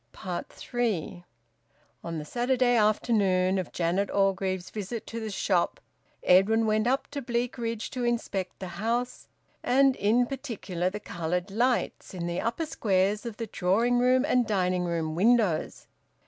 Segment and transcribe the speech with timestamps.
[0.49, 1.25] THREE.
[2.03, 5.79] On the Saturday afternoon of Janet Orgreave's visit to the shop,
[6.23, 9.27] Edwin went up to Bleakridge to inspect the house,
[9.61, 14.47] and in particular the coloured `lights' in the upper squares of the drawing room and
[14.47, 15.85] dining room windows.